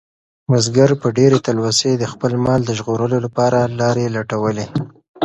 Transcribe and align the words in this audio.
بزګر 0.49 0.91
په 1.01 1.07
ډېرې 1.17 1.37
تلوسې 1.45 1.91
د 1.97 2.03
خپل 2.11 2.31
مال 2.45 2.61
د 2.65 2.71
ژغورلو 2.79 3.17
لپاره 3.25 3.59
لارې 3.79 4.05
لټولې. 4.15 4.65